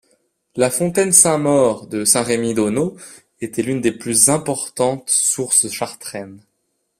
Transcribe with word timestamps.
La 0.55 0.71
fontaine 0.71 1.11
Saint-Maur 1.11 1.85
de 1.85 2.05
Saint-Remy 2.05 2.55
d'Auneau 2.55 2.97
était 3.39 3.61
l'une 3.61 3.81
des 3.81 3.91
plus 3.91 4.29
importantes 4.31 5.07
sources 5.11 5.69
chartraines. 5.69 6.41